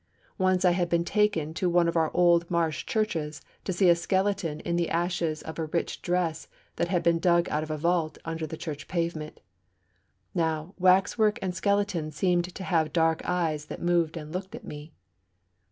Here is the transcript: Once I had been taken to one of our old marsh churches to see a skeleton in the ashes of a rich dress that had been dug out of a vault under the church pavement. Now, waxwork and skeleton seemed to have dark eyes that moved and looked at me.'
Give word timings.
Once 0.39 0.65
I 0.65 0.71
had 0.71 0.89
been 0.89 1.05
taken 1.05 1.53
to 1.53 1.69
one 1.69 1.87
of 1.87 1.95
our 1.95 2.09
old 2.15 2.49
marsh 2.49 2.87
churches 2.87 3.39
to 3.65 3.71
see 3.71 3.87
a 3.87 3.95
skeleton 3.95 4.59
in 4.61 4.75
the 4.75 4.89
ashes 4.89 5.43
of 5.43 5.59
a 5.59 5.65
rich 5.67 6.01
dress 6.01 6.47
that 6.77 6.87
had 6.87 7.03
been 7.03 7.19
dug 7.19 7.47
out 7.49 7.61
of 7.61 7.69
a 7.69 7.77
vault 7.77 8.17
under 8.25 8.47
the 8.47 8.57
church 8.57 8.87
pavement. 8.87 9.41
Now, 10.33 10.73
waxwork 10.79 11.37
and 11.43 11.53
skeleton 11.53 12.09
seemed 12.11 12.45
to 12.55 12.63
have 12.63 12.91
dark 12.91 13.21
eyes 13.25 13.65
that 13.65 13.79
moved 13.79 14.17
and 14.17 14.31
looked 14.31 14.55
at 14.55 14.65
me.' 14.65 14.91